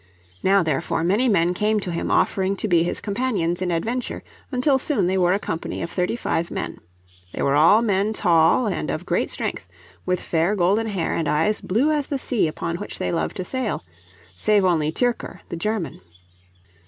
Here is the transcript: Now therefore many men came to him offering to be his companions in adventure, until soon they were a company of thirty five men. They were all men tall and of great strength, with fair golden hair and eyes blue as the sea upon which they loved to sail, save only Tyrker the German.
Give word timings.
Now 0.41 0.63
therefore 0.63 1.03
many 1.03 1.29
men 1.29 1.53
came 1.53 1.79
to 1.81 1.91
him 1.91 2.09
offering 2.09 2.55
to 2.55 2.67
be 2.67 2.81
his 2.81 2.99
companions 2.99 3.61
in 3.61 3.69
adventure, 3.69 4.23
until 4.51 4.79
soon 4.79 5.05
they 5.05 5.15
were 5.15 5.35
a 5.35 5.37
company 5.37 5.83
of 5.83 5.91
thirty 5.91 6.15
five 6.15 6.49
men. 6.49 6.79
They 7.33 7.43
were 7.43 7.53
all 7.53 7.83
men 7.83 8.11
tall 8.13 8.65
and 8.65 8.89
of 8.89 9.05
great 9.05 9.29
strength, 9.29 9.67
with 10.03 10.19
fair 10.19 10.55
golden 10.55 10.87
hair 10.87 11.13
and 11.13 11.27
eyes 11.27 11.61
blue 11.61 11.91
as 11.91 12.07
the 12.07 12.17
sea 12.17 12.47
upon 12.47 12.77
which 12.77 12.97
they 12.97 13.11
loved 13.11 13.37
to 13.37 13.45
sail, 13.45 13.83
save 14.35 14.65
only 14.65 14.91
Tyrker 14.91 15.41
the 15.49 15.55
German. 15.55 16.01